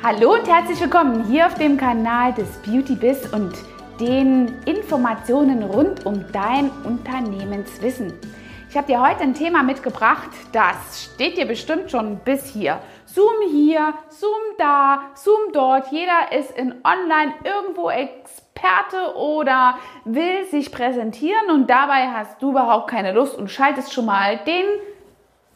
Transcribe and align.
Hallo 0.00 0.34
und 0.34 0.46
herzlich 0.46 0.80
willkommen 0.80 1.24
hier 1.24 1.46
auf 1.46 1.54
dem 1.54 1.76
Kanal 1.76 2.32
des 2.32 2.46
Beauty 2.58 2.94
Biz 2.94 3.32
und 3.32 3.52
den 3.98 4.54
Informationen 4.64 5.64
rund 5.64 6.06
um 6.06 6.24
dein 6.32 6.70
Unternehmenswissen. 6.84 8.12
Ich 8.70 8.76
habe 8.76 8.86
dir 8.86 9.00
heute 9.00 9.22
ein 9.22 9.34
Thema 9.34 9.64
mitgebracht, 9.64 10.30
das 10.52 11.10
steht 11.12 11.36
dir 11.36 11.46
bestimmt 11.46 11.90
schon 11.90 12.18
bis 12.18 12.46
hier. 12.46 12.78
Zoom 13.06 13.50
hier, 13.50 13.92
Zoom 14.08 14.30
da, 14.56 15.00
Zoom 15.14 15.52
dort. 15.52 15.90
Jeder 15.90 16.30
ist 16.30 16.52
in 16.56 16.76
Online 16.84 17.34
irgendwo 17.42 17.90
Experte 17.90 19.16
oder 19.16 19.78
will 20.04 20.46
sich 20.48 20.70
präsentieren 20.70 21.50
und 21.50 21.68
dabei 21.68 22.06
hast 22.12 22.40
du 22.40 22.50
überhaupt 22.50 22.88
keine 22.88 23.12
Lust 23.12 23.36
und 23.36 23.50
schaltest 23.50 23.92
schon 23.92 24.06
mal 24.06 24.38
den 24.46 24.64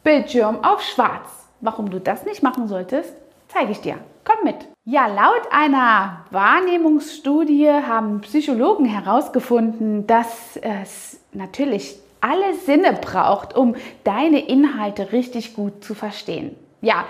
Bildschirm 0.02 0.64
auf 0.64 0.82
schwarz. 0.82 1.48
Warum 1.61 1.90
du 1.90 2.00
das 2.00 2.24
nicht 2.24 2.43
machen 2.43 2.66
solltest, 2.66 3.14
zeige 3.46 3.70
ich 3.70 3.80
dir. 3.80 3.98
Komm 4.25 4.45
mit. 4.45 4.68
Ja, 4.84 5.07
laut 5.07 5.48
einer 5.50 6.25
Wahrnehmungsstudie 6.31 7.68
haben 7.68 8.21
Psychologen 8.21 8.85
herausgefunden, 8.85 10.07
dass 10.07 10.57
es 10.57 11.21
natürlich 11.32 11.96
alle 12.21 12.54
Sinne 12.54 12.93
braucht, 12.93 13.57
um 13.57 13.75
deine 14.04 14.46
Inhalte 14.46 15.12
richtig 15.12 15.54
gut 15.54 15.82
zu 15.85 15.95
verstehen. 15.95 16.57
Ja, 16.81 17.04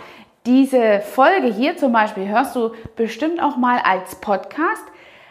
diese 0.46 1.00
Folge 1.00 1.52
hier 1.52 1.76
zum 1.76 1.92
Beispiel 1.92 2.28
hörst 2.28 2.56
du 2.56 2.72
bestimmt 2.96 3.42
auch 3.42 3.56
mal 3.56 3.78
als 3.84 4.16
Podcast, 4.16 4.84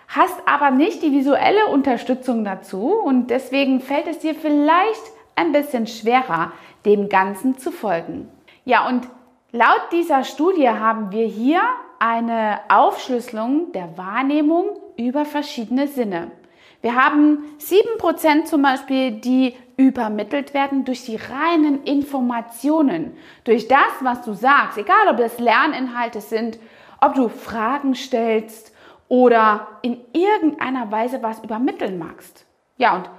hast 0.08 0.36
aber 0.46 0.72
nicht 0.72 1.02
die 1.02 1.12
visuelle 1.12 1.68
Unterstützung 1.68 2.46
dazu 2.46 2.94
und 2.94 3.30
deswegen 3.30 3.82
fällt 3.82 4.08
es 4.08 4.20
dir 4.20 4.36
vielleicht 4.36 5.02
ein 5.36 5.52
bisschen 5.52 5.88
schwerer, 5.88 6.54
dem 6.86 7.10
Ganzen 7.10 7.58
zu 7.58 7.72
folgen. 7.72 8.30
Ja, 8.66 8.88
und 8.88 9.08
Laut 9.54 9.92
dieser 9.92 10.24
Studie 10.24 10.70
haben 10.70 11.12
wir 11.12 11.26
hier 11.26 11.62
eine 12.00 12.62
Aufschlüsselung 12.70 13.74
der 13.74 13.98
Wahrnehmung 13.98 14.80
über 14.96 15.26
verschiedene 15.26 15.90
Sinne. 15.90 16.32
Wir 16.82 16.96
haben 16.96 17.44
7% 17.60 18.46
zum 18.46 18.62
Beispiel, 18.62 19.12
die 19.12 19.58
übermittelt 19.76 20.54
werden 20.54 20.86
durch 20.86 21.04
die 21.04 21.18
reinen 21.18 21.84
Informationen, 21.84 23.18
durch 23.44 23.68
das, 23.68 23.92
was 24.00 24.22
du 24.22 24.34
sagst, 24.34 24.78
egal 24.78 25.10
ob 25.10 25.20
es 25.20 25.38
Lerninhalte 25.38 26.22
sind, 26.22 26.58
ob 27.02 27.16
du 27.16 27.28
Fragen 27.28 27.94
stellst 27.94 28.74
oder 29.10 29.68
in 29.82 30.00
irgendeiner 30.14 30.90
Weise 30.92 31.22
was 31.22 31.44
übermitteln 31.44 32.00
magst. 32.00 32.46
Ja, 32.78 32.96
und 32.96 33.10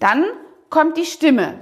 dann 0.00 0.24
kommt 0.68 0.96
die 0.96 1.04
Stimme. 1.04 1.60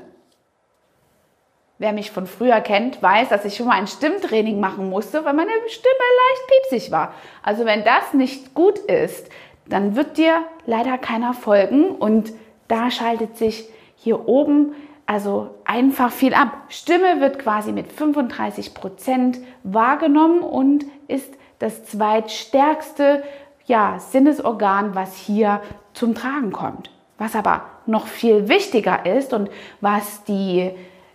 Wer 1.78 1.92
mich 1.92 2.11
von 2.11 2.27
früher 2.27 2.61
kennt, 2.61 3.03
weiß, 3.03 3.30
dass 3.30 3.44
ich 3.44 3.56
schon 3.56 3.67
mal 3.67 3.78
ein 3.78 3.89
Stimmtraining 3.89 4.61
machen 4.61 4.89
musste, 4.89 5.25
weil 5.25 5.34
meine 5.34 5.50
Stimme 5.67 5.94
leicht 5.94 6.70
piepsig 6.70 6.92
war. 6.92 7.14
Also 7.42 7.64
wenn 7.64 7.83
das 7.84 8.14
nicht 8.14 8.55
gut 8.55 8.78
ist, 8.78 9.28
dann 9.66 9.97
wird 9.97 10.16
dir 10.16 10.44
leider 10.66 10.98
keiner 10.98 11.34
folgen 11.34 11.91
und 11.91 12.33
da 12.69 12.91
schaltet 12.91 13.36
sich 13.36 13.69
hier 13.97 14.28
oben 14.28 14.75
also 15.06 15.50
einfach 15.64 16.11
viel 16.11 16.33
ab. 16.33 16.53
Stimme 16.69 17.20
wird 17.20 17.39
quasi 17.39 17.72
mit 17.72 17.92
35 17.92 18.72
Prozent 18.75 19.38
wahrgenommen 19.62 20.41
und 20.41 20.86
ist 21.09 21.34
das 21.59 21.84
zweitstärkste 21.84 23.22
ja, 23.66 23.98
Sinnesorgan, 23.98 24.94
was 24.94 25.16
hier 25.16 25.61
zum 25.92 26.14
Tragen 26.14 26.53
kommt. 26.53 26.91
Was 27.19 27.36
aber 27.36 27.62
noch 27.86 28.06
viel 28.06 28.48
wichtiger 28.48 29.06
ist 29.06 29.33
und 29.33 29.50
was 29.81 30.25
die 30.25 30.72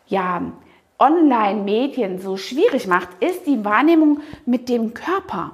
ja, 0.09 0.41
Online-Medien 0.99 2.19
so 2.19 2.35
schwierig 2.35 2.85
macht, 2.85 3.07
ist 3.21 3.47
die 3.47 3.63
Wahrnehmung 3.63 4.19
mit 4.45 4.67
dem 4.67 4.93
Körper. 4.93 5.53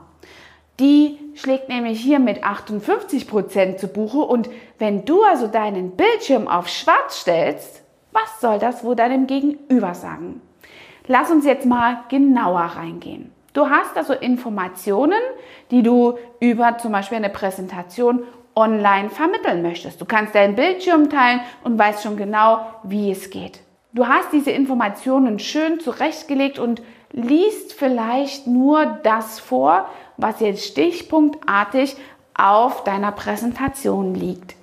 Die 0.80 1.20
schlägt 1.36 1.70
nämlich 1.70 2.02
hier 2.02 2.20
mit 2.20 2.44
58 2.44 3.28
Prozent 3.28 3.80
zu 3.80 3.88
Buche 3.88 4.18
und 4.18 4.50
wenn 4.80 5.06
du 5.06 5.24
also 5.24 5.48
deinen 5.48 5.92
Bildschirm 5.92 6.48
auf 6.48 6.68
schwarz 6.68 7.22
stellst, 7.22 7.84
was 8.12 8.42
soll 8.42 8.60
das 8.60 8.84
wohl 8.84 8.96
deinem 8.96 9.28
Gegenüber 9.28 9.94
sagen? 9.94 10.42
Lass 11.08 11.30
uns 11.30 11.46
jetzt 11.46 11.66
mal 11.66 12.00
genauer 12.10 12.62
reingehen. 12.62 13.32
Du 13.54 13.70
hast 13.70 13.96
also 13.96 14.14
Informationen, 14.14 15.22
die 15.72 15.84
du 15.84 16.18
über 16.40 16.78
zum 16.78 16.92
Beispiel 16.92 17.18
eine 17.18 17.30
Präsentation 17.30 18.24
online 18.56 19.10
vermitteln 19.10 19.62
möchtest. 19.62 20.02
Du 20.02 20.06
kannst 20.06 20.34
deinen 20.34 20.56
Bildschirm 20.56 21.10
teilen 21.10 21.42
und 21.64 21.78
weißt 21.78 22.04
schon 22.04 22.18
genau, 22.18 22.66
wie 22.84 23.12
es 23.12 23.30
geht. 23.30 23.62
Du 23.96 24.10
hast 24.10 24.34
diese 24.34 24.52
Informationen 24.52 25.40
schön 25.40 25.80
zurechtgelegt 25.80 26.60
und 26.60 26.82
liest 27.14 27.72
vielleicht 27.72 28.46
nur 28.46 28.86
das 29.04 29.40
vor, 29.40 29.90
was 30.18 30.42
jetzt 30.42 30.66
stichpunktartig 30.66 31.96
auf 32.34 32.84
deiner 32.84 33.14
Präsentation 33.14 34.14
liegt. 34.14 34.56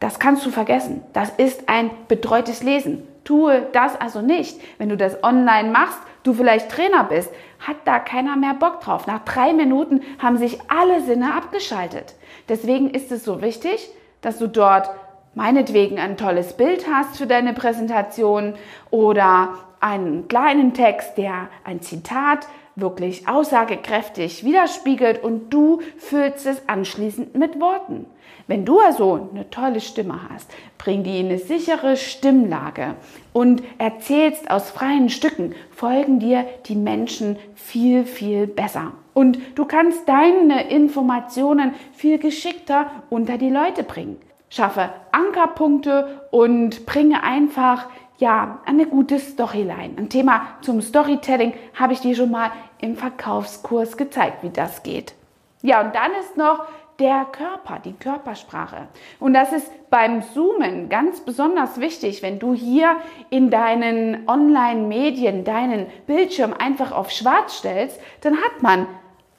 Das 0.00 0.18
kannst 0.18 0.44
du 0.44 0.50
vergessen. 0.50 1.04
Das 1.12 1.30
ist 1.30 1.68
ein 1.68 1.92
betreutes 2.08 2.64
Lesen. 2.64 3.06
Tue 3.22 3.64
das 3.72 4.00
also 4.00 4.22
nicht. 4.22 4.60
Wenn 4.78 4.88
du 4.88 4.96
das 4.96 5.22
online 5.22 5.70
machst, 5.70 6.00
du 6.24 6.32
vielleicht 6.34 6.68
Trainer 6.68 7.04
bist, 7.04 7.30
hat 7.60 7.76
da 7.84 8.00
keiner 8.00 8.34
mehr 8.34 8.54
Bock 8.54 8.80
drauf. 8.80 9.06
Nach 9.06 9.24
drei 9.24 9.52
Minuten 9.52 10.02
haben 10.18 10.36
sich 10.36 10.58
alle 10.66 11.00
Sinne 11.02 11.32
abgeschaltet. 11.34 12.16
Deswegen 12.48 12.90
ist 12.90 13.12
es 13.12 13.22
so 13.22 13.40
wichtig, 13.40 13.88
dass 14.20 14.38
du 14.38 14.48
dort 14.48 14.90
meinetwegen 15.38 16.00
ein 16.00 16.16
tolles 16.16 16.54
Bild 16.54 16.86
hast 16.92 17.16
für 17.16 17.28
deine 17.28 17.52
Präsentation 17.52 18.54
oder 18.90 19.54
einen 19.78 20.26
kleinen 20.26 20.74
Text, 20.74 21.16
der 21.16 21.48
ein 21.62 21.80
Zitat 21.80 22.48
wirklich 22.74 23.28
aussagekräftig 23.28 24.42
widerspiegelt 24.42 25.22
und 25.22 25.50
du 25.50 25.80
füllst 25.96 26.44
es 26.44 26.68
anschließend 26.68 27.36
mit 27.36 27.60
Worten. 27.60 28.06
Wenn 28.48 28.64
du 28.64 28.80
also 28.80 29.28
eine 29.32 29.48
tolle 29.48 29.80
Stimme 29.80 30.18
hast, 30.28 30.50
bring 30.76 31.04
die 31.04 31.20
in 31.20 31.26
eine 31.26 31.38
sichere 31.38 31.96
Stimmlage 31.96 32.96
und 33.32 33.62
erzählst 33.78 34.50
aus 34.50 34.70
freien 34.70 35.08
Stücken, 35.08 35.54
folgen 35.70 36.18
dir 36.18 36.46
die 36.66 36.74
Menschen 36.74 37.36
viel, 37.54 38.04
viel 38.04 38.48
besser. 38.48 38.90
Und 39.14 39.38
du 39.54 39.66
kannst 39.66 40.08
deine 40.08 40.68
Informationen 40.68 41.74
viel 41.92 42.18
geschickter 42.18 42.90
unter 43.08 43.38
die 43.38 43.50
Leute 43.50 43.84
bringen 43.84 44.16
schaffe 44.50 44.90
Ankerpunkte 45.12 46.22
und 46.30 46.86
bringe 46.86 47.22
einfach 47.22 47.86
ja, 48.18 48.58
eine 48.64 48.86
gute 48.86 49.18
Storyline. 49.18 49.94
Ein 49.96 50.08
Thema 50.08 50.42
zum 50.60 50.80
Storytelling 50.80 51.54
habe 51.74 51.92
ich 51.92 52.00
dir 52.00 52.16
schon 52.16 52.30
mal 52.30 52.50
im 52.80 52.96
Verkaufskurs 52.96 53.96
gezeigt, 53.96 54.42
wie 54.42 54.50
das 54.50 54.82
geht. 54.82 55.14
Ja, 55.62 55.80
und 55.80 55.94
dann 55.94 56.12
ist 56.20 56.36
noch 56.36 56.64
der 56.98 57.26
Körper, 57.30 57.78
die 57.84 57.92
Körpersprache. 57.92 58.88
Und 59.20 59.34
das 59.34 59.52
ist 59.52 59.70
beim 59.88 60.22
Zoomen 60.22 60.88
ganz 60.88 61.20
besonders 61.20 61.78
wichtig, 61.78 62.22
wenn 62.22 62.40
du 62.40 62.54
hier 62.54 62.96
in 63.30 63.50
deinen 63.50 64.28
Online-Medien 64.28 65.44
deinen 65.44 65.86
Bildschirm 66.06 66.52
einfach 66.52 66.90
auf 66.90 67.10
schwarz 67.10 67.58
stellst, 67.58 68.00
dann 68.22 68.36
hat 68.36 68.62
man 68.62 68.86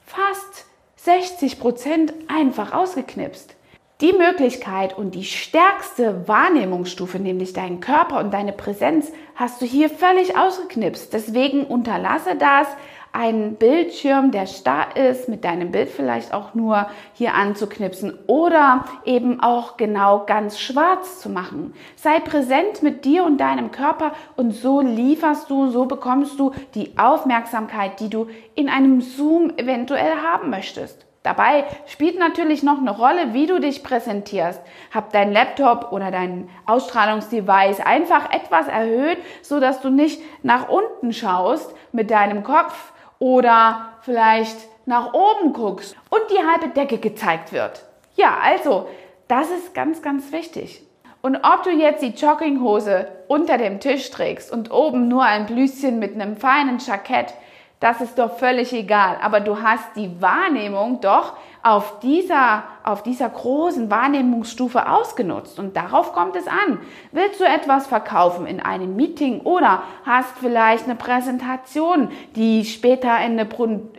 fast 0.06 0.66
60 0.96 1.60
Prozent 1.60 2.14
einfach 2.28 2.72
ausgeknipst. 2.72 3.54
Die 4.00 4.14
Möglichkeit 4.14 4.96
und 4.96 5.14
die 5.14 5.24
stärkste 5.24 6.26
Wahrnehmungsstufe, 6.26 7.18
nämlich 7.18 7.52
deinen 7.52 7.80
Körper 7.80 8.18
und 8.20 8.32
deine 8.32 8.52
Präsenz, 8.52 9.12
hast 9.34 9.60
du 9.60 9.66
hier 9.66 9.90
völlig 9.90 10.38
ausgeknipst. 10.38 11.12
Deswegen 11.12 11.64
unterlasse 11.64 12.34
das, 12.36 12.66
einen 13.12 13.56
Bildschirm, 13.56 14.30
der 14.30 14.46
starr 14.46 14.96
ist, 14.96 15.28
mit 15.28 15.44
deinem 15.44 15.70
Bild 15.72 15.90
vielleicht 15.90 16.32
auch 16.32 16.54
nur 16.54 16.88
hier 17.12 17.34
anzuknipsen 17.34 18.16
oder 18.26 18.84
eben 19.04 19.40
auch 19.40 19.76
genau 19.76 20.24
ganz 20.24 20.58
schwarz 20.58 21.20
zu 21.20 21.28
machen. 21.28 21.74
Sei 21.96 22.20
präsent 22.20 22.82
mit 22.82 23.04
dir 23.04 23.24
und 23.24 23.38
deinem 23.38 23.70
Körper 23.70 24.12
und 24.36 24.52
so 24.52 24.80
lieferst 24.80 25.50
du, 25.50 25.70
so 25.70 25.86
bekommst 25.86 26.38
du 26.38 26.52
die 26.74 26.96
Aufmerksamkeit, 26.96 28.00
die 28.00 28.08
du 28.08 28.28
in 28.54 28.68
einem 28.68 29.00
Zoom 29.00 29.52
eventuell 29.58 30.14
haben 30.22 30.48
möchtest. 30.48 31.09
Dabei 31.22 31.64
spielt 31.86 32.18
natürlich 32.18 32.62
noch 32.62 32.78
eine 32.78 32.96
Rolle, 32.96 33.34
wie 33.34 33.46
du 33.46 33.60
dich 33.60 33.82
präsentierst. 33.82 34.62
Hab 34.92 35.12
dein 35.12 35.32
Laptop 35.32 35.92
oder 35.92 36.10
dein 36.10 36.48
Ausstrahlungsdevice 36.64 37.80
einfach 37.80 38.32
etwas 38.32 38.68
erhöht, 38.68 39.18
so 39.42 39.60
dass 39.60 39.82
du 39.82 39.90
nicht 39.90 40.22
nach 40.42 40.70
unten 40.70 41.12
schaust 41.12 41.74
mit 41.92 42.10
deinem 42.10 42.42
Kopf 42.42 42.92
oder 43.18 43.90
vielleicht 44.00 44.56
nach 44.86 45.12
oben 45.12 45.52
guckst 45.52 45.94
und 46.08 46.22
die 46.30 46.46
halbe 46.46 46.68
Decke 46.68 46.96
gezeigt 46.96 47.52
wird. 47.52 47.84
Ja, 48.16 48.38
also, 48.42 48.88
das 49.28 49.50
ist 49.50 49.74
ganz, 49.74 50.00
ganz 50.00 50.32
wichtig. 50.32 50.82
Und 51.22 51.36
ob 51.36 51.62
du 51.64 51.70
jetzt 51.70 52.02
die 52.02 52.14
Jogginghose 52.18 53.08
unter 53.28 53.58
dem 53.58 53.78
Tisch 53.78 54.10
trägst 54.10 54.50
und 54.50 54.70
oben 54.70 55.08
nur 55.08 55.22
ein 55.22 55.44
Blüschen 55.44 55.98
mit 55.98 56.14
einem 56.14 56.36
feinen 56.36 56.78
Jackett, 56.78 57.34
das 57.80 58.02
ist 58.02 58.18
doch 58.18 58.36
völlig 58.36 58.74
egal. 58.74 59.16
Aber 59.22 59.40
du 59.40 59.62
hast 59.62 59.96
die 59.96 60.20
Wahrnehmung 60.20 61.00
doch 61.00 61.32
auf 61.62 61.98
dieser, 62.00 62.64
auf 62.84 63.02
dieser 63.02 63.30
großen 63.30 63.90
Wahrnehmungsstufe 63.90 64.86
ausgenutzt. 64.86 65.58
Und 65.58 65.76
darauf 65.76 66.12
kommt 66.12 66.36
es 66.36 66.46
an. 66.46 66.78
Willst 67.10 67.40
du 67.40 67.44
etwas 67.44 67.86
verkaufen 67.86 68.46
in 68.46 68.60
einem 68.60 68.96
Meeting 68.96 69.40
oder 69.40 69.82
hast 70.04 70.36
vielleicht 70.38 70.84
eine 70.84 70.94
Präsentation, 70.94 72.10
die 72.36 72.66
später 72.66 73.18
in, 73.24 73.40
eine, 73.40 73.48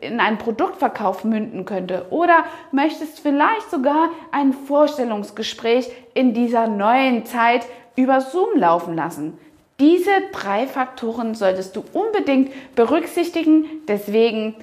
in 0.02 0.20
einen 0.20 0.38
Produktverkauf 0.38 1.24
münden 1.24 1.66
könnte? 1.66 2.06
Oder 2.12 2.44
möchtest 2.72 3.20
vielleicht 3.20 3.72
sogar 3.72 4.10
ein 4.32 4.54
Vorstellungsgespräch 4.54 5.92
in 6.14 6.36
dieser 6.36 6.68
neuen 6.68 7.26
Zeit 7.26 7.66
über 7.96 8.22
Zoom 8.22 8.58
laufen 8.58 8.96
lassen? 8.96 9.40
Diese 9.82 10.12
drei 10.32 10.68
Faktoren 10.68 11.34
solltest 11.34 11.76
du 11.76 11.84
unbedingt 11.94 12.52
berücksichtigen. 12.76 13.66
Deswegen 13.88 14.56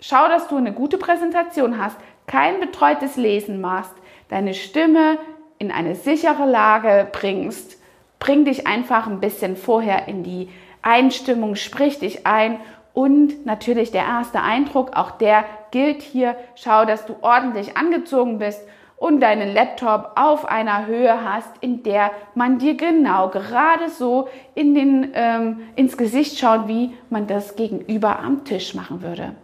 schau, 0.00 0.28
dass 0.28 0.48
du 0.48 0.56
eine 0.56 0.74
gute 0.74 0.98
Präsentation 0.98 1.82
hast, 1.82 1.96
kein 2.26 2.60
betreutes 2.60 3.16
Lesen 3.16 3.62
machst, 3.62 3.94
deine 4.28 4.52
Stimme 4.52 5.16
in 5.58 5.72
eine 5.72 5.94
sichere 5.94 6.44
Lage 6.44 7.08
bringst. 7.10 7.78
Bring 8.18 8.44
dich 8.44 8.66
einfach 8.66 9.06
ein 9.06 9.20
bisschen 9.20 9.56
vorher 9.56 10.08
in 10.08 10.22
die 10.22 10.50
Einstimmung, 10.82 11.56
sprich 11.56 11.98
dich 11.98 12.26
ein 12.26 12.60
und 12.92 13.46
natürlich 13.46 13.92
der 13.92 14.02
erste 14.02 14.42
Eindruck, 14.42 14.94
auch 14.94 15.12
der 15.12 15.46
gilt 15.70 16.02
hier. 16.02 16.36
Schau, 16.54 16.84
dass 16.84 17.06
du 17.06 17.16
ordentlich 17.22 17.78
angezogen 17.78 18.38
bist 18.38 18.60
und 18.96 19.20
deinen 19.20 19.52
Laptop 19.52 20.12
auf 20.16 20.46
einer 20.46 20.86
Höhe 20.86 21.22
hast, 21.22 21.50
in 21.60 21.82
der 21.82 22.10
man 22.34 22.58
dir 22.58 22.76
genau 22.76 23.28
gerade 23.28 23.90
so 23.90 24.28
in 24.54 24.74
den, 24.74 25.10
ähm, 25.14 25.60
ins 25.76 25.96
Gesicht 25.96 26.38
schaut, 26.38 26.66
wie 26.68 26.94
man 27.10 27.26
das 27.26 27.56
gegenüber 27.56 28.18
am 28.18 28.44
Tisch 28.44 28.74
machen 28.74 29.02
würde. 29.02 29.34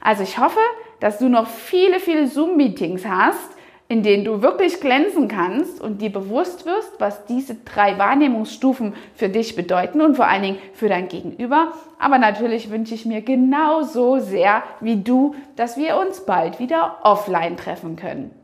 Also 0.00 0.22
ich 0.22 0.38
hoffe, 0.38 0.60
dass 1.00 1.18
du 1.18 1.28
noch 1.28 1.48
viele, 1.48 1.98
viele 1.98 2.26
Zoom-Meetings 2.26 3.04
hast, 3.06 3.50
in 3.88 4.02
denen 4.02 4.24
du 4.24 4.40
wirklich 4.40 4.80
glänzen 4.80 5.28
kannst 5.28 5.80
und 5.80 6.00
dir 6.00 6.10
bewusst 6.10 6.64
wirst, 6.64 6.98
was 6.98 7.26
diese 7.26 7.56
drei 7.56 7.98
Wahrnehmungsstufen 7.98 8.94
für 9.14 9.28
dich 9.28 9.54
bedeuten 9.54 10.00
und 10.00 10.16
vor 10.16 10.26
allen 10.26 10.42
Dingen 10.42 10.58
für 10.72 10.88
dein 10.88 11.08
Gegenüber. 11.08 11.72
Aber 11.98 12.16
natürlich 12.18 12.70
wünsche 12.70 12.94
ich 12.94 13.04
mir 13.04 13.20
genauso 13.20 14.18
sehr 14.18 14.62
wie 14.80 14.96
du, 14.96 15.34
dass 15.56 15.76
wir 15.76 15.98
uns 15.98 16.24
bald 16.24 16.58
wieder 16.58 17.00
offline 17.02 17.58
treffen 17.58 17.96
können. 17.96 18.41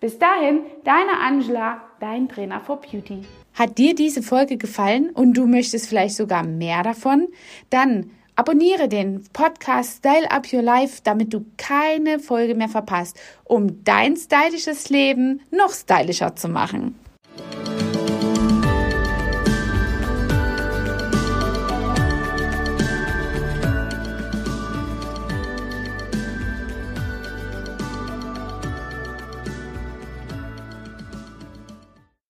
Bis 0.00 0.16
dahin, 0.16 0.60
deine 0.84 1.18
Angela, 1.20 1.82
dein 1.98 2.28
Trainer 2.28 2.60
for 2.60 2.80
Beauty. 2.80 3.22
Hat 3.54 3.78
dir 3.78 3.96
diese 3.96 4.22
Folge 4.22 4.56
gefallen 4.56 5.10
und 5.10 5.34
du 5.34 5.46
möchtest 5.46 5.88
vielleicht 5.88 6.14
sogar 6.14 6.44
mehr 6.44 6.84
davon? 6.84 7.26
Dann 7.70 8.10
abonniere 8.36 8.88
den 8.88 9.24
Podcast 9.32 9.98
Style 9.98 10.30
Up 10.30 10.52
Your 10.52 10.62
Life, 10.62 11.00
damit 11.02 11.34
du 11.34 11.44
keine 11.56 12.20
Folge 12.20 12.54
mehr 12.54 12.68
verpasst, 12.68 13.18
um 13.42 13.82
dein 13.82 14.16
stylisches 14.16 14.88
Leben 14.88 15.40
noch 15.50 15.72
stylischer 15.72 16.36
zu 16.36 16.48
machen. 16.48 16.94